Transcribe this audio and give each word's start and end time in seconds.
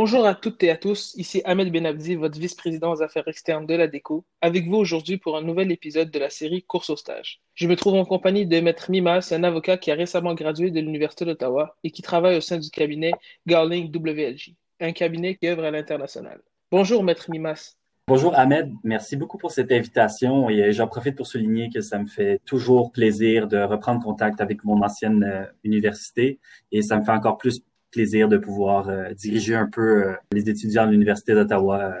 Bonjour 0.00 0.26
à 0.26 0.36
toutes 0.36 0.62
et 0.62 0.70
à 0.70 0.76
tous, 0.76 1.12
ici 1.16 1.42
Ahmed 1.44 1.72
Benabdi, 1.72 2.14
votre 2.14 2.38
vice-président 2.38 2.92
aux 2.92 3.02
affaires 3.02 3.26
externes 3.26 3.66
de 3.66 3.74
la 3.74 3.88
DECO, 3.88 4.24
avec 4.40 4.68
vous 4.68 4.76
aujourd'hui 4.76 5.16
pour 5.18 5.36
un 5.36 5.42
nouvel 5.42 5.72
épisode 5.72 6.12
de 6.12 6.20
la 6.20 6.30
série 6.30 6.62
Course 6.62 6.90
au 6.90 6.94
stage. 6.94 7.40
Je 7.56 7.66
me 7.66 7.74
trouve 7.74 7.94
en 7.94 8.04
compagnie 8.04 8.46
de 8.46 8.60
Maître 8.60 8.92
Mimas, 8.92 9.32
un 9.32 9.42
avocat 9.42 9.76
qui 9.76 9.90
a 9.90 9.96
récemment 9.96 10.34
gradué 10.34 10.70
de 10.70 10.78
l'Université 10.78 11.24
d'Ottawa 11.24 11.74
et 11.82 11.90
qui 11.90 12.02
travaille 12.02 12.36
au 12.36 12.40
sein 12.40 12.58
du 12.58 12.70
cabinet 12.70 13.10
Garling 13.44 13.92
WLJ, 13.92 14.54
un 14.78 14.92
cabinet 14.92 15.34
qui 15.34 15.48
œuvre 15.48 15.64
à 15.64 15.72
l'international. 15.72 16.42
Bonjour 16.70 17.02
Maître 17.02 17.28
Mimas. 17.28 17.74
Bonjour 18.06 18.38
Ahmed, 18.38 18.72
merci 18.84 19.16
beaucoup 19.16 19.36
pour 19.36 19.50
cette 19.50 19.72
invitation 19.72 20.48
et 20.48 20.72
j'en 20.72 20.86
profite 20.86 21.16
pour 21.16 21.26
souligner 21.26 21.70
que 21.70 21.80
ça 21.80 21.98
me 21.98 22.06
fait 22.06 22.40
toujours 22.46 22.92
plaisir 22.92 23.48
de 23.48 23.58
reprendre 23.58 24.00
contact 24.00 24.40
avec 24.40 24.64
mon 24.64 24.80
ancienne 24.80 25.24
euh, 25.24 25.44
université 25.64 26.38
et 26.72 26.82
ça 26.82 26.96
me 26.96 27.04
fait 27.04 27.10
encore 27.10 27.36
plus 27.36 27.62
plaisir 27.90 28.28
de 28.28 28.38
pouvoir 28.38 28.88
euh, 28.88 29.12
diriger 29.14 29.54
un 29.54 29.68
peu 29.68 30.06
euh, 30.06 30.14
les 30.32 30.48
étudiants 30.48 30.86
de 30.86 30.92
l'Université 30.92 31.34
d'Ottawa 31.34 31.94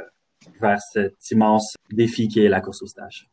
vers 0.60 0.80
cet 0.80 1.30
immense 1.30 1.76
défi 1.90 2.28
qui 2.28 2.44
est 2.44 2.48
la 2.48 2.60
course 2.60 2.82
au 2.82 2.86
stage. 2.86 3.28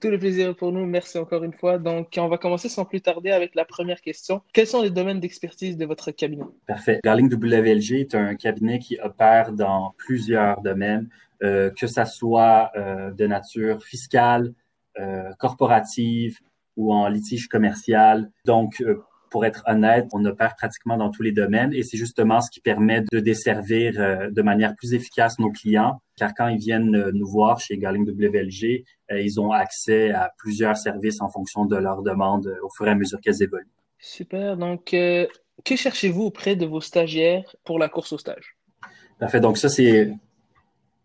Tout 0.00 0.10
le 0.10 0.18
plaisir 0.18 0.56
pour 0.56 0.72
nous. 0.72 0.84
Merci 0.84 1.18
encore 1.18 1.44
une 1.44 1.52
fois. 1.52 1.78
Donc, 1.78 2.08
on 2.16 2.26
va 2.28 2.36
commencer 2.36 2.68
sans 2.68 2.84
plus 2.84 3.00
tarder 3.00 3.30
avec 3.30 3.54
la 3.54 3.64
première 3.64 4.00
question. 4.00 4.42
Quels 4.52 4.66
sont 4.66 4.82
les 4.82 4.90
domaines 4.90 5.20
d'expertise 5.20 5.76
de 5.76 5.86
votre 5.86 6.10
cabinet? 6.10 6.42
Parfait. 6.66 6.98
Garling 7.04 7.32
WLG 7.32 8.00
est 8.00 8.14
un 8.16 8.34
cabinet 8.34 8.80
qui 8.80 8.98
opère 9.00 9.52
dans 9.52 9.94
plusieurs 9.98 10.60
domaines. 10.60 11.08
Euh, 11.42 11.70
que 11.70 11.88
ça 11.88 12.04
soit 12.04 12.70
euh, 12.76 13.10
de 13.10 13.26
nature 13.26 13.82
fiscale, 13.82 14.54
euh, 15.00 15.32
corporative 15.40 16.38
ou 16.76 16.94
en 16.94 17.08
litige 17.08 17.48
commercial. 17.48 18.30
Donc, 18.44 18.82
pour 19.32 19.44
être 19.44 19.64
honnête, 19.66 20.06
on 20.12 20.24
opère 20.24 20.54
pratiquement 20.54 20.96
dans 20.96 21.10
tous 21.10 21.22
les 21.22 21.32
domaines 21.32 21.72
et 21.72 21.82
c'est 21.82 21.96
justement 21.96 22.40
ce 22.40 22.50
qui 22.50 22.60
permet 22.60 23.02
de 23.10 23.18
desservir 23.18 23.92
de 24.30 24.42
manière 24.42 24.76
plus 24.76 24.94
efficace 24.94 25.38
nos 25.40 25.50
clients, 25.50 26.00
car 26.16 26.32
quand 26.34 26.48
ils 26.48 26.58
viennent 26.58 27.10
nous 27.12 27.26
voir 27.26 27.58
chez 27.58 27.76
Garling 27.78 28.06
WLG, 28.06 28.84
ils 29.10 29.40
ont 29.40 29.50
accès 29.50 30.12
à 30.12 30.30
plusieurs 30.38 30.76
services 30.76 31.20
en 31.20 31.28
fonction 31.28 31.64
de 31.64 31.76
leurs 31.76 32.02
demandes 32.02 32.54
au 32.62 32.68
fur 32.76 32.86
et 32.86 32.90
à 32.90 32.94
mesure 32.94 33.20
qu'elles 33.20 33.42
évoluent. 33.42 33.66
Super. 33.98 34.56
Donc, 34.56 34.90
que 34.90 35.76
cherchez-vous 35.76 36.24
auprès 36.24 36.54
de 36.54 36.66
vos 36.66 36.80
stagiaires 36.80 37.56
pour 37.64 37.78
la 37.78 37.88
course 37.88 38.12
au 38.12 38.18
stage? 38.18 38.56
Parfait. 39.18 39.40
Donc, 39.40 39.56
ça, 39.56 39.68
c'est 39.68 40.12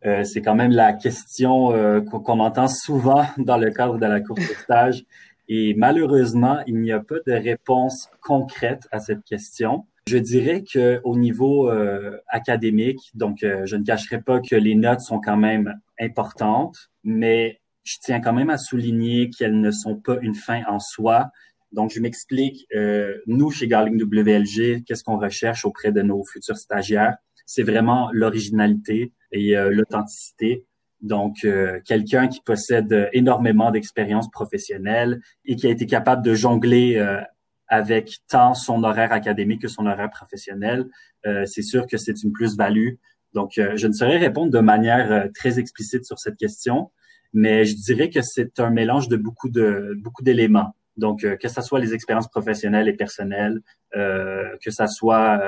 euh, 0.06 0.24
c'est 0.24 0.42
quand 0.42 0.56
même 0.56 0.72
la 0.72 0.94
question 0.94 1.74
euh, 1.74 2.02
qu'on 2.02 2.40
entend 2.40 2.68
souvent 2.68 3.26
dans 3.38 3.58
le 3.58 3.72
cadre 3.72 3.98
de 3.98 4.06
la 4.06 4.22
course 4.22 4.48
de 4.48 4.54
stage. 4.54 5.04
Et 5.48 5.74
malheureusement, 5.76 6.60
il 6.68 6.80
n'y 6.82 6.92
a 6.92 7.00
pas 7.00 7.18
de 7.26 7.32
réponse 7.32 8.10
concrète 8.22 8.88
à 8.92 9.00
cette 9.00 9.24
question. 9.24 9.86
Je 10.08 10.18
dirais 10.18 10.64
que 10.64 11.00
au 11.04 11.18
niveau 11.18 11.70
euh, 11.70 12.18
académique, 12.28 13.00
donc 13.14 13.40
je 13.42 13.76
ne 13.76 13.84
cacherai 13.84 14.22
pas 14.22 14.40
que 14.40 14.56
les 14.56 14.76
notes 14.76 15.02
sont 15.02 15.20
quand 15.20 15.38
même 15.38 15.74
importantes, 16.00 16.90
mais 17.04 17.60
je 17.84 17.98
tiens 18.02 18.20
quand 18.20 18.34
même 18.34 18.50
à 18.50 18.58
souligner 18.58 19.30
qu'elles 19.30 19.60
ne 19.60 19.72
sont 19.72 19.96
pas 19.96 20.18
une 20.22 20.36
fin 20.36 20.64
en 20.68 20.80
soi. 20.80 21.30
Donc, 21.72 21.92
je 21.92 22.00
m'explique. 22.00 22.68
nous, 23.28 23.52
chez 23.52 23.68
Garling 23.68 24.02
WLG, 24.02 24.84
qu'est-ce 24.86 25.04
qu'on 25.04 25.20
recherche 25.20 25.66
auprès 25.66 25.92
de 25.92 26.02
nos 26.02 26.24
futurs 26.24 26.58
stagiaires? 26.58 27.16
C'est 27.46 27.64
vraiment 27.64 28.10
l'originalité, 28.12 29.14
et 29.32 29.58
euh, 29.58 29.70
l'authenticité. 29.70 30.66
Donc, 31.02 31.38
euh, 31.44 31.80
quelqu'un 31.86 32.28
qui 32.28 32.42
possède 32.42 33.10
énormément 33.14 33.72
d'expérience 33.72 34.30
professionnelle 34.32 35.22
et 35.46 35.56
qui 35.56 35.68
a 35.68 35.70
été 35.70 35.86
capable 35.86 36.24
de 36.24 36.34
jongler 36.34 36.98
euh, 36.98 37.22
avec 37.68 38.18
tant 38.28 38.54
son 38.56 38.84
horaire 38.84 39.12
académique 39.12 39.62
que 39.62 39.68
son 39.68 39.86
horaire 39.86 40.10
professionnel, 40.10 40.86
c'est 41.46 41.64
sûr 41.64 41.86
que 41.86 41.98
c'est 41.98 42.24
une 42.24 42.32
plus-value. 42.32 42.94
Donc, 43.34 43.52
je 43.58 43.88
ne 43.88 43.92
saurais 43.92 44.18
répondre 44.18 44.50
de 44.50 44.60
manière 44.60 45.28
très 45.36 45.60
explicite 45.60 46.06
sur 46.06 46.18
cette 46.18 46.38
question, 46.38 46.92
mais 47.34 47.66
je 47.66 47.76
dirais 47.76 48.10
que 48.10 48.22
c'est 48.22 48.62
un 48.62 48.70
mélange 48.70 49.10
de 49.10 49.18
beaucoup 49.18 49.50
de 49.50 49.94
beaucoup 49.98 50.24
d'éléments. 50.24 50.74
Donc, 50.96 51.26
que 51.38 51.48
ce 51.50 51.62
soit 51.62 51.82
les 51.82 51.94
expériences 51.94 52.30
professionnelles 52.30 52.88
et 52.88 52.94
personnelles, 52.94 53.60
que 53.92 54.72
ce 54.72 54.88
soit 54.88 55.42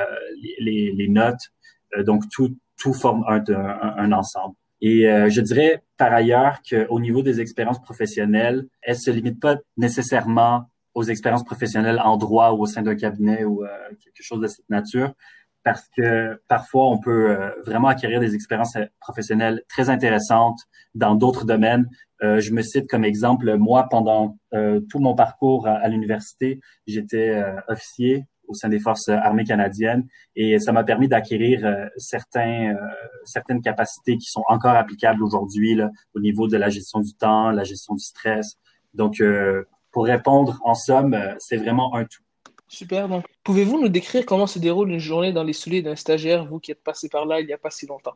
les, 0.60 1.08
notes, 1.08 1.54
donc 2.00 2.28
tout, 2.30 2.58
tout 2.78 2.94
forme 2.94 3.24
un, 3.28 4.12
ensemble. 4.12 4.56
Et 4.82 5.10
euh, 5.10 5.30
je 5.30 5.42
dirais 5.42 5.84
par 5.98 6.14
ailleurs 6.14 6.62
qu'au 6.68 7.00
niveau 7.00 7.22
des 7.22 7.42
expériences 7.42 7.82
professionnelles, 7.82 8.66
elles 8.82 8.98
se 8.98 9.12
limitent 9.12 9.40
pas 9.40 9.58
nécessairement 9.78 10.70
aux 10.94 11.04
expériences 11.04 11.44
professionnelles 11.44 12.00
en 12.04 12.18
droit 12.18 12.52
ou 12.52 12.62
au 12.62 12.66
sein 12.66 12.82
d'un 12.82 12.96
cabinet 12.96 13.44
ou 13.44 13.64
euh, 13.64 13.68
quelque 14.04 14.22
chose 14.22 14.42
de 14.42 14.48
cette 14.48 14.70
nature, 14.70 15.14
parce 15.64 15.88
que 15.96 16.42
parfois 16.48 16.90
on 16.90 16.98
peut 16.98 17.32
euh, 17.32 17.52
vraiment 17.66 17.90
acquérir 17.90 18.20
des 18.22 18.36
expériences 18.36 18.78
professionnelles 19.00 19.64
très 19.68 19.90
intéressantes 19.90 20.60
dans 20.96 21.16
d'autres 21.16 21.46
domaines. 21.46 21.88
je 22.22 22.52
me 22.52 22.62
cite 22.62 22.90
comme 22.90 23.06
exemple, 23.06 23.56
moi, 23.58 23.88
pendant 23.90 24.38
tout 24.52 25.00
mon 25.00 25.16
parcours 25.16 25.68
à 25.68 25.88
l'université, 25.88 26.60
j'étais 26.88 27.42
officier 27.68 28.26
au 28.50 28.54
sein 28.54 28.68
des 28.68 28.80
forces 28.80 29.08
armées 29.10 29.46
canadiennes 29.46 30.06
et 30.36 30.60
ça 30.60 30.72
m'a 30.72 30.84
permis 30.84 31.08
d'acquérir 31.08 31.66
euh, 31.66 31.86
certains 31.98 32.74
euh, 32.74 32.76
certaines 33.24 33.62
capacités 33.62 34.18
qui 34.18 34.30
sont 34.30 34.44
encore 34.48 34.76
applicables 34.76 35.24
aujourd'hui 35.24 35.80
au 36.14 36.20
niveau 36.20 36.48
de 36.48 36.58
la 36.58 36.70
gestion 36.70 37.00
du 37.00 37.14
temps, 37.14 37.52
la 37.52 37.64
gestion 37.64 37.94
du 37.94 38.04
stress. 38.04 38.58
Donc 38.94 39.22
euh, 39.22 39.64
pour 39.92 40.06
répondre 40.06 40.60
en 40.64 40.76
somme, 40.76 41.18
c'est 41.40 41.58
vraiment 41.58 41.96
un 41.96 42.04
tout. 42.04 42.22
Super. 42.68 43.10
Donc, 43.10 43.26
pouvez-vous 43.44 43.82
nous 43.82 43.90
décrire 43.90 44.24
comment 44.28 44.46
se 44.46 44.60
déroule 44.60 44.92
une 44.92 45.00
journée 45.00 45.34
dans 45.34 45.44
les 45.44 45.54
souliers 45.54 45.82
d'un 45.82 45.96
stagiaire, 45.96 46.46
vous 46.46 46.60
qui 46.60 46.72
êtes 46.72 46.84
passé 46.84 47.10
par 47.10 47.26
là 47.26 47.40
il 47.40 47.48
n'y 47.48 47.54
a 47.54 47.58
pas 47.58 47.72
si 47.72 47.88
longtemps? 47.88 48.14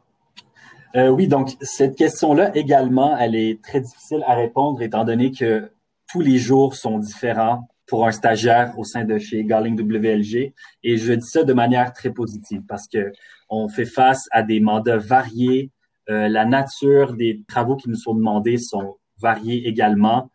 Euh, 0.95 1.09
oui, 1.09 1.27
donc 1.27 1.55
cette 1.61 1.95
question-là 1.95 2.55
également, 2.55 3.17
elle 3.17 3.35
est 3.35 3.63
très 3.63 3.81
difficile 3.81 4.23
à 4.27 4.35
répondre 4.35 4.83
étant 4.83 5.05
donné 5.05 5.31
que 5.31 5.71
tous 6.07 6.21
les 6.21 6.37
jours 6.37 6.75
sont 6.75 6.99
différents 6.99 7.67
pour 7.85 8.07
un 8.07 8.11
stagiaire 8.11 8.77
au 8.77 8.83
sein 8.83 9.03
de 9.03 9.17
chez 9.17 9.43
Garling 9.43 9.79
WLG. 9.79 10.53
Et 10.83 10.97
je 10.97 11.13
dis 11.13 11.27
ça 11.27 11.43
de 11.43 11.53
manière 11.53 11.93
très 11.93 12.11
positive 12.11 12.61
parce 12.67 12.87
que 12.87 13.11
on 13.49 13.67
fait 13.67 13.85
face 13.85 14.27
à 14.31 14.43
des 14.43 14.59
mandats 14.59 14.97
variés. 14.97 15.71
Euh, 16.09 16.27
la 16.27 16.45
nature 16.45 17.13
des 17.13 17.41
travaux 17.47 17.75
qui 17.75 17.89
nous 17.89 17.95
sont 17.95 18.15
demandés 18.15 18.57
sont 18.57 18.97
variés 19.21 19.67
également. 19.67 20.31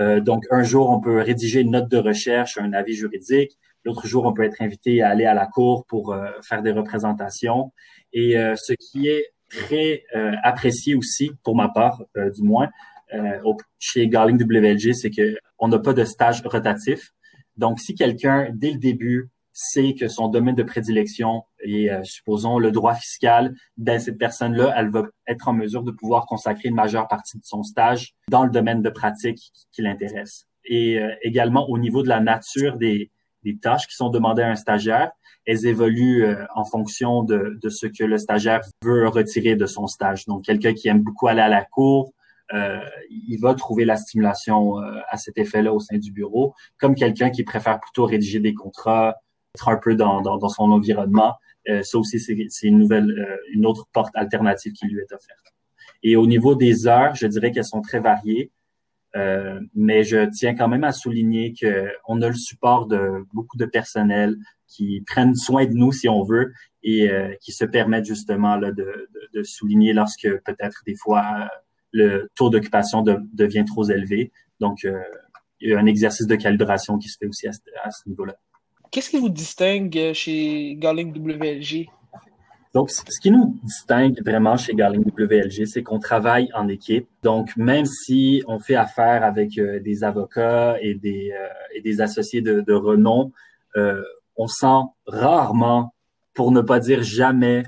Euh, 0.00 0.20
donc, 0.20 0.44
un 0.50 0.62
jour, 0.62 0.90
on 0.90 1.00
peut 1.00 1.20
rédiger 1.20 1.60
une 1.60 1.72
note 1.72 1.88
de 1.88 1.98
recherche, 1.98 2.58
un 2.58 2.72
avis 2.72 2.94
juridique. 2.94 3.58
L'autre 3.84 4.06
jour, 4.06 4.26
on 4.26 4.32
peut 4.32 4.44
être 4.44 4.62
invité 4.62 5.02
à 5.02 5.10
aller 5.10 5.26
à 5.26 5.34
la 5.34 5.46
cour 5.46 5.84
pour 5.86 6.12
euh, 6.12 6.30
faire 6.42 6.62
des 6.62 6.72
représentations. 6.72 7.72
Et 8.12 8.38
euh, 8.38 8.54
ce 8.56 8.74
qui 8.74 9.08
est 9.08 9.32
très 9.48 10.04
euh, 10.14 10.32
apprécié 10.42 10.94
aussi, 10.94 11.32
pour 11.42 11.56
ma 11.56 11.68
part 11.68 12.02
du 12.14 12.42
moins, 12.42 12.70
chez 13.78 14.08
Garling 14.08 14.42
WLG, 14.42 14.94
c'est 14.94 15.10
que 15.10 15.36
on 15.58 15.68
n'a 15.68 15.78
pas 15.78 15.92
de 15.92 16.04
stage 16.04 16.42
rotatif. 16.42 17.12
Donc, 17.56 17.80
si 17.80 17.94
quelqu'un, 17.94 18.48
dès 18.52 18.72
le 18.72 18.78
début, 18.78 19.30
sait 19.52 19.94
que 19.94 20.08
son 20.08 20.28
domaine 20.28 20.54
de 20.54 20.62
prédilection 20.62 21.44
est, 21.60 21.90
euh, 21.90 22.02
supposons, 22.04 22.58
le 22.58 22.70
droit 22.70 22.94
fiscal, 22.94 23.54
ben, 23.76 24.00
cette 24.00 24.18
personne-là, 24.18 24.72
elle 24.76 24.90
va 24.90 25.04
être 25.26 25.48
en 25.48 25.52
mesure 25.52 25.82
de 25.82 25.90
pouvoir 25.90 26.26
consacrer 26.26 26.68
une 26.68 26.74
majeure 26.74 27.06
partie 27.08 27.38
de 27.38 27.44
son 27.44 27.62
stage 27.62 28.14
dans 28.30 28.44
le 28.44 28.50
domaine 28.50 28.82
de 28.82 28.90
pratique 28.90 29.38
qui, 29.72 29.82
l'intéresse. 29.82 30.46
Et 30.64 30.98
euh, 30.98 31.14
également, 31.22 31.68
au 31.68 31.78
niveau 31.78 32.02
de 32.02 32.08
la 32.08 32.20
nature 32.20 32.76
des, 32.76 33.10
des, 33.42 33.58
tâches 33.58 33.86
qui 33.86 33.94
sont 33.94 34.08
demandées 34.08 34.42
à 34.42 34.50
un 34.50 34.56
stagiaire, 34.56 35.10
elles 35.44 35.66
évoluent 35.66 36.24
euh, 36.24 36.44
en 36.54 36.64
fonction 36.64 37.22
de, 37.22 37.58
de, 37.60 37.68
ce 37.68 37.86
que 37.86 38.04
le 38.04 38.16
stagiaire 38.16 38.60
veut 38.82 39.08
retirer 39.08 39.56
de 39.56 39.66
son 39.66 39.86
stage. 39.86 40.24
Donc, 40.26 40.44
quelqu'un 40.44 40.72
qui 40.72 40.88
aime 40.88 41.02
beaucoup 41.02 41.26
aller 41.26 41.40
à 41.40 41.48
la 41.48 41.64
cour, 41.64 42.06
euh, 42.06 42.21
il 43.10 43.38
va 43.40 43.54
trouver 43.54 43.84
la 43.84 43.96
stimulation 43.96 44.78
euh, 44.78 45.00
à 45.08 45.16
cet 45.16 45.38
effet-là 45.38 45.72
au 45.72 45.80
sein 45.80 45.98
du 45.98 46.12
bureau, 46.12 46.54
comme 46.78 46.94
quelqu'un 46.94 47.30
qui 47.30 47.44
préfère 47.44 47.80
plutôt 47.80 48.04
rédiger 48.04 48.40
des 48.40 48.54
contrats, 48.54 49.16
être 49.54 49.68
un 49.68 49.76
peu 49.76 49.94
dans, 49.94 50.20
dans, 50.20 50.48
son 50.48 50.70
environnement. 50.70 51.34
Euh, 51.68 51.82
ça 51.82 51.98
aussi, 51.98 52.18
c'est 52.20 52.66
une 52.66 52.78
nouvelle, 52.78 53.38
une 53.52 53.66
autre 53.66 53.86
porte 53.92 54.14
alternative 54.14 54.72
qui 54.72 54.86
lui 54.86 55.00
est 55.00 55.12
offerte. 55.12 55.54
Et 56.02 56.16
au 56.16 56.26
niveau 56.26 56.54
des 56.54 56.86
heures, 56.86 57.14
je 57.14 57.26
dirais 57.26 57.52
qu'elles 57.52 57.64
sont 57.64 57.82
très 57.82 58.00
variées. 58.00 58.50
Euh, 59.14 59.60
mais 59.74 60.04
je 60.04 60.30
tiens 60.30 60.54
quand 60.54 60.68
même 60.68 60.84
à 60.84 60.92
souligner 60.92 61.52
que 61.52 61.86
on 62.08 62.22
a 62.22 62.28
le 62.28 62.34
support 62.34 62.86
de 62.86 63.26
beaucoup 63.34 63.58
de 63.58 63.66
personnel 63.66 64.38
qui 64.66 65.02
prennent 65.06 65.34
soin 65.34 65.66
de 65.66 65.74
nous 65.74 65.92
si 65.92 66.08
on 66.08 66.22
veut 66.22 66.54
et 66.82 67.10
qui 67.42 67.52
se 67.52 67.66
permettent 67.66 68.06
justement 68.06 68.56
là, 68.56 68.72
de, 68.72 68.82
de, 68.82 69.38
de 69.38 69.42
souligner 69.42 69.92
lorsque 69.92 70.26
peut-être 70.44 70.82
des 70.86 70.96
fois 70.96 71.50
le 71.92 72.30
taux 72.34 72.50
d'occupation 72.50 73.02
devient 73.02 73.64
trop 73.64 73.88
élevé. 73.88 74.32
Donc, 74.60 74.84
euh, 74.84 74.98
il 75.60 75.70
y 75.70 75.74
a 75.74 75.78
un 75.78 75.86
exercice 75.86 76.26
de 76.26 76.34
calibration 76.34 76.98
qui 76.98 77.08
se 77.08 77.16
fait 77.18 77.26
aussi 77.26 77.46
à, 77.46 77.52
ce 77.90 78.08
niveau-là. 78.08 78.36
Qu'est-ce 78.90 79.10
qui 79.10 79.18
vous 79.18 79.28
distingue 79.28 80.12
chez 80.12 80.74
Garling 80.76 81.16
WLG? 81.16 81.88
Donc, 82.74 82.90
ce 82.90 83.20
qui 83.20 83.30
nous 83.30 83.58
distingue 83.62 84.18
vraiment 84.24 84.56
chez 84.56 84.72
Garling 84.74 85.04
WLG, 85.04 85.66
c'est 85.66 85.82
qu'on 85.82 85.98
travaille 85.98 86.48
en 86.54 86.68
équipe. 86.68 87.06
Donc, 87.22 87.54
même 87.56 87.84
si 87.84 88.42
on 88.48 88.58
fait 88.58 88.76
affaire 88.76 89.24
avec 89.24 89.58
euh, 89.58 89.78
des 89.80 90.04
avocats 90.04 90.76
et 90.80 90.94
des, 90.94 91.32
euh, 91.32 91.48
et 91.74 91.82
des 91.82 92.00
associés 92.00 92.40
de, 92.40 92.60
de 92.60 92.72
renom, 92.72 93.32
on 94.36 94.46
sent 94.46 94.82
rarement, 95.06 95.94
pour 96.34 96.52
ne 96.52 96.60
pas 96.60 96.78
dire 96.78 97.02
jamais, 97.02 97.64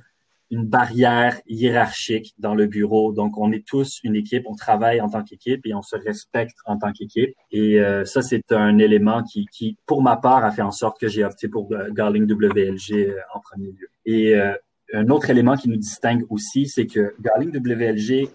une 0.51 0.67
barrière 0.67 1.41
hiérarchique 1.47 2.35
dans 2.39 2.55
le 2.55 2.67
bureau. 2.67 3.13
Donc, 3.13 3.39
on 3.39 3.51
est 3.53 3.67
tous 3.67 4.01
une 4.05 4.15
équipe, 4.15 4.45
on 4.47 4.55
travaille 4.55 5.01
en 5.01 5.09
tant 5.09 5.23
qu'équipe 5.23 5.67
et 5.67 5.75
on 5.75 5.83
se 5.83 5.97
respecte 5.97 6.57
en 6.67 6.79
tant 6.79 6.93
qu'équipe. 6.93 7.35
Et 7.51 7.81
euh, 7.81 8.05
ça, 8.05 8.23
c'est 8.23 8.53
un 8.53 8.79
élément 8.79 9.23
qui, 9.23 9.47
qui, 9.47 9.77
pour 9.87 10.03
ma 10.03 10.17
part, 10.17 10.45
a 10.45 10.51
fait 10.51 10.63
en 10.63 10.71
sorte 10.71 11.01
que 11.01 11.09
j'ai 11.09 11.25
opté 11.25 11.49
pour 11.49 11.73
euh, 11.73 11.91
Garling 11.91 12.31
WLG 12.31 12.93
euh, 12.93 13.17
en 13.35 13.41
premier 13.41 13.73
lieu. 13.73 13.89
Et 14.07 14.35
un 14.93 15.09
autre 15.09 15.31
élément 15.31 15.57
qui 15.57 15.69
nous 15.69 15.77
distingue 15.77 16.25
aussi, 16.29 16.69
c'est 16.69 16.87
que 16.87 17.15
Garling 17.21 17.51
WLG 17.57 18.29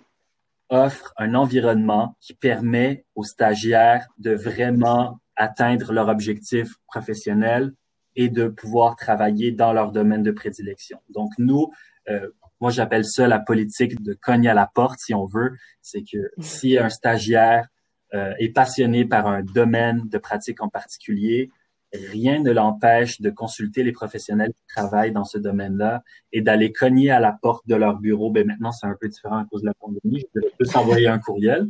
offre 0.69 1.13
un 1.17 1.35
environnement 1.35 2.15
qui 2.19 2.33
permet 2.33 3.05
aux 3.15 3.23
stagiaires 3.23 4.07
de 4.17 4.31
vraiment 4.31 5.19
atteindre 5.35 5.93
leur 5.93 6.09
objectif 6.09 6.73
professionnel 6.87 7.71
et 8.15 8.29
de 8.29 8.47
pouvoir 8.47 8.95
travailler 8.95 9.51
dans 9.51 9.73
leur 9.73 9.91
domaine 9.91 10.23
de 10.23 10.31
prédilection. 10.31 10.99
Donc 11.09 11.31
nous, 11.37 11.71
euh, 12.09 12.29
moi 12.61 12.71
j'appelle 12.71 13.05
ça 13.05 13.27
la 13.27 13.39
politique 13.39 14.01
de 14.01 14.13
cogner 14.13 14.49
à 14.49 14.53
la 14.53 14.67
porte, 14.67 14.99
si 14.99 15.13
on 15.13 15.25
veut. 15.25 15.55
C'est 15.81 16.03
que 16.03 16.17
mm. 16.37 16.41
si 16.41 16.77
un 16.77 16.89
stagiaire 16.89 17.67
euh, 18.13 18.33
est 18.39 18.49
passionné 18.49 19.05
par 19.05 19.27
un 19.27 19.43
domaine 19.43 20.07
de 20.09 20.17
pratique 20.17 20.61
en 20.61 20.69
particulier, 20.69 21.49
rien 21.93 22.41
ne 22.41 22.51
l'empêche 22.51 23.21
de 23.21 23.29
consulter 23.29 23.83
les 23.83 23.91
professionnels 23.91 24.53
qui 24.53 24.65
travaillent 24.75 25.11
dans 25.11 25.23
ce 25.25 25.37
domaine-là 25.37 26.03
et 26.31 26.41
d'aller 26.41 26.71
cogner 26.71 27.11
à 27.11 27.19
la 27.19 27.31
porte 27.31 27.67
de 27.67 27.75
leur 27.75 27.99
bureau. 27.99 28.31
Ben 28.31 28.45
maintenant, 28.45 28.71
c'est 28.71 28.87
un 28.87 28.95
peu 28.99 29.07
différent 29.07 29.37
à 29.37 29.45
cause 29.45 29.61
de 29.61 29.67
la 29.67 29.73
pandémie. 29.73 30.23
Je 30.35 30.41
peux 30.57 30.65
s'envoyer 30.65 31.07
un 31.07 31.19
courriel, 31.19 31.67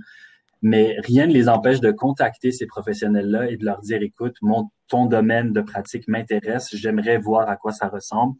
mais 0.61 0.97
rien 0.99 1.27
ne 1.27 1.33
les 1.33 1.47
empêche 1.47 1.79
de 1.79 1.91
contacter 1.91 2.51
ces 2.51 2.65
professionnels-là 2.65 3.49
et 3.49 3.57
de 3.57 3.65
leur 3.65 3.79
dire, 3.81 4.01
écoute, 4.01 4.35
mon, 4.41 4.69
ton 4.87 5.05
domaine 5.05 5.53
de 5.53 5.61
pratique 5.61 6.07
m'intéresse, 6.07 6.69
j'aimerais 6.75 7.17
voir 7.17 7.49
à 7.49 7.55
quoi 7.55 7.71
ça 7.71 7.87
ressemble. 7.87 8.35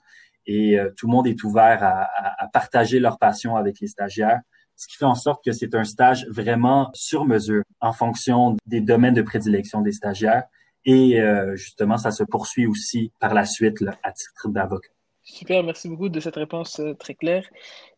Et 0.46 0.80
euh, 0.80 0.90
tout 0.98 1.08
le 1.08 1.12
monde 1.12 1.28
est 1.28 1.44
ouvert 1.44 1.84
à, 1.84 2.08
à, 2.38 2.48
partager 2.48 3.00
leur 3.00 3.18
passion 3.18 3.56
avec 3.56 3.80
les 3.80 3.88
stagiaires, 3.88 4.42
ce 4.76 4.88
qui 4.88 4.96
fait 4.96 5.06
en 5.06 5.16
sorte 5.16 5.44
que 5.44 5.52
c'est 5.52 5.76
un 5.76 5.84
stage 5.84 6.26
vraiment 6.30 6.90
sur 6.94 7.26
mesure 7.26 7.64
en 7.82 7.92
fonction 7.92 8.56
des 8.66 8.82
domaines 8.82 9.14
de 9.14 9.22
prédilection 9.22 9.82
des 9.82 9.92
stagiaires. 9.92 10.44
Et 10.86 11.20
euh, 11.20 11.56
justement, 11.56 11.98
ça 11.98 12.12
se 12.12 12.24
poursuit 12.24 12.66
aussi 12.66 13.12
par 13.20 13.34
la 13.34 13.46
suite 13.46 13.82
là, 13.82 13.98
à 14.04 14.12
titre 14.12 14.48
d'avocat. 14.48 14.90
Super, 15.24 15.64
merci 15.64 15.90
beaucoup 15.90 16.10
de 16.10 16.20
cette 16.20 16.38
réponse 16.38 16.80
euh, 16.80 16.94
très 16.94 17.14
claire. 17.14 17.46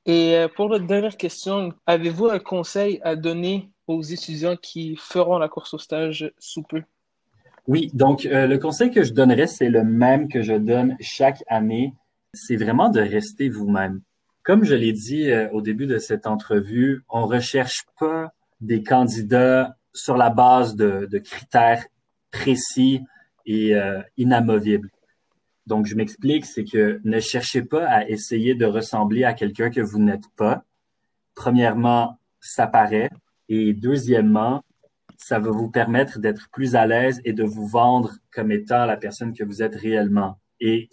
Et 0.06 0.36
pour 0.56 0.68
notre 0.70 0.88
dernière 0.88 1.16
question, 1.16 1.74
avez-vous 1.86 2.26
un 2.26 2.40
conseil 2.40 3.00
à 3.04 3.16
donner 3.16 3.70
aux 3.86 4.02
étudiants 4.02 4.56
qui 4.56 4.96
feront 4.96 5.38
la 5.38 5.48
course 5.48 5.76
au 5.76 5.78
stage 5.78 6.32
sous 6.40 6.64
peu? 6.64 6.82
Oui, 7.68 7.92
donc 7.94 8.26
euh, 8.26 8.48
le 8.48 8.58
conseil 8.58 8.90
que 8.90 9.04
je 9.04 9.14
donnerais, 9.14 9.48
c'est 9.48 9.70
le 9.70 9.84
même 9.84 10.28
que 10.28 10.42
je 10.42 10.54
donne 10.54 10.98
chaque 11.00 11.44
année. 11.48 11.94
C'est 12.34 12.56
vraiment 12.56 12.90
de 12.90 13.02
rester 13.02 13.50
vous-même. 13.50 14.02
Comme 14.44 14.64
je 14.64 14.74
l'ai 14.74 14.94
dit 14.94 15.30
euh, 15.30 15.50
au 15.52 15.62
début 15.62 15.86
de 15.86 15.98
cette 15.98 16.26
entrevue, 16.26 17.04
on 17.10 17.26
recherche 17.26 17.86
pas 18.00 18.34
des 18.62 18.84
candidats 18.84 19.76
sur 19.94 20.16
la 20.16 20.30
base 20.30 20.76
de, 20.76 21.18
critères 21.20 21.86
précis 22.32 23.02
et 23.46 23.76
euh, 23.76 24.02
inamovibles. 24.18 24.90
Donc, 25.68 25.86
je 25.86 25.96
m'explique, 25.96 26.46
c'est 26.46 26.64
que 26.64 27.02
ne 27.04 27.20
cherchez 27.20 27.64
pas 27.64 27.86
à 27.86 28.08
essayer 28.08 28.56
de 28.56 28.66
ressembler 28.66 29.26
à 29.26 29.34
quelqu'un 29.34 29.70
que 29.70 29.82
vous 29.82 30.00
n'êtes 30.00 30.28
pas. 30.38 30.64
Premièrement, 31.36 32.18
ça 32.40 32.66
paraît. 32.66 33.10
Et 33.50 33.74
deuxièmement, 33.74 34.64
ça 35.18 35.38
va 35.38 35.52
vous 35.52 35.70
permettre 35.70 36.20
d'être 36.20 36.50
plus 36.52 36.76
à 36.76 36.88
l'aise 36.88 37.22
et 37.26 37.34
de 37.34 37.44
vous 37.44 37.68
vendre 37.68 38.16
comme 38.32 38.52
étant 38.52 38.86
la 38.86 38.98
personne 38.98 39.34
que 39.34 39.44
vous 39.44 39.62
êtes 39.62 39.76
réellement. 39.76 40.40
Et 40.60 40.90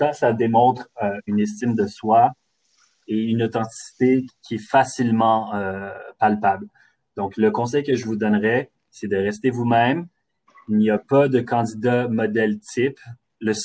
ça, 0.00 0.14
ça 0.14 0.32
démontre 0.32 0.88
euh, 1.02 1.20
une 1.26 1.40
estime 1.40 1.74
de 1.74 1.86
soi 1.86 2.32
et 3.06 3.22
une 3.32 3.42
authenticité 3.42 4.24
qui 4.42 4.54
est 4.54 4.66
facilement 4.76 5.54
euh, 5.54 5.90
palpable. 6.18 6.66
Donc, 7.16 7.36
le 7.36 7.50
conseil 7.50 7.82
que 7.82 7.94
je 7.94 8.06
vous 8.06 8.16
donnerais, 8.16 8.70
c'est 8.90 9.08
de 9.08 9.16
rester 9.16 9.50
vous-même. 9.50 10.06
Il 10.70 10.78
n'y 10.78 10.90
a 10.90 10.98
pas 10.98 11.28
de 11.28 11.40
candidat 11.40 12.08
modèle 12.08 12.58
type. 12.60 12.98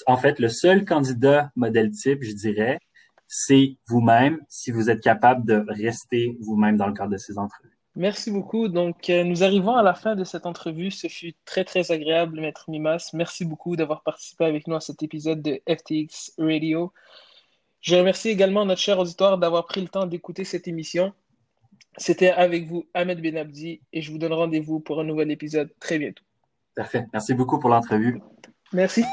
En 0.07 0.17
fait, 0.17 0.39
le 0.39 0.49
seul 0.49 0.83
candidat 0.83 1.51
modèle 1.55 1.91
type, 1.91 2.21
je 2.21 2.33
dirais, 2.33 2.79
c'est 3.27 3.77
vous-même 3.87 4.39
si 4.49 4.71
vous 4.71 4.89
êtes 4.89 5.01
capable 5.01 5.45
de 5.45 5.63
rester 5.69 6.37
vous-même 6.41 6.75
dans 6.75 6.87
le 6.87 6.93
cadre 6.93 7.11
de 7.11 7.17
ces 7.17 7.37
entrevues. 7.37 7.74
Merci 7.95 8.29
beaucoup. 8.29 8.67
Donc, 8.67 9.09
euh, 9.09 9.23
nous 9.23 9.43
arrivons 9.43 9.75
à 9.75 9.83
la 9.83 9.93
fin 9.93 10.15
de 10.15 10.25
cette 10.25 10.45
entrevue. 10.45 10.91
Ce 10.91 11.07
fut 11.07 11.33
très, 11.45 11.63
très 11.63 11.91
agréable, 11.91 12.41
Maître 12.41 12.65
Mimas. 12.69 13.11
Merci 13.13 13.45
beaucoup 13.45 13.75
d'avoir 13.75 14.03
participé 14.03 14.45
avec 14.45 14.67
nous 14.67 14.75
à 14.75 14.81
cet 14.81 15.01
épisode 15.01 15.41
de 15.41 15.61
FTX 15.67 16.33
Radio. 16.37 16.91
Je 17.79 17.95
remercie 17.95 18.29
également 18.29 18.65
notre 18.65 18.81
cher 18.81 18.99
auditoire 18.99 19.37
d'avoir 19.37 19.65
pris 19.65 19.81
le 19.81 19.87
temps 19.87 20.07
d'écouter 20.07 20.43
cette 20.43 20.67
émission. 20.67 21.13
C'était 21.97 22.31
avec 22.31 22.67
vous, 22.67 22.85
Ahmed 22.93 23.21
Benabdi, 23.21 23.81
et 23.93 24.01
je 24.01 24.11
vous 24.11 24.17
donne 24.17 24.33
rendez-vous 24.33 24.81
pour 24.81 24.99
un 24.99 25.05
nouvel 25.05 25.31
épisode 25.31 25.71
très 25.79 25.97
bientôt. 25.97 26.23
Parfait. 26.75 27.05
Merci 27.13 27.33
beaucoup 27.33 27.59
pour 27.59 27.69
l'entrevue. 27.69 28.21
Merci. 28.73 29.03